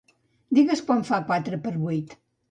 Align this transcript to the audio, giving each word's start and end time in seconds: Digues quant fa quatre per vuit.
Digues 0.59 0.79
quant 0.87 1.03
fa 1.09 1.19
quatre 1.27 1.59
per 1.65 1.73
vuit. 1.83 2.17